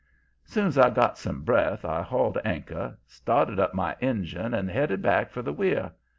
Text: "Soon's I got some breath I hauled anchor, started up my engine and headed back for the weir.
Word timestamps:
"Soon's 0.43 0.79
I 0.79 0.89
got 0.89 1.19
some 1.19 1.43
breath 1.43 1.85
I 1.85 2.01
hauled 2.01 2.39
anchor, 2.43 2.97
started 3.05 3.59
up 3.59 3.75
my 3.75 3.95
engine 4.01 4.51
and 4.55 4.67
headed 4.67 5.03
back 5.03 5.29
for 5.29 5.43
the 5.43 5.53
weir. 5.53 5.91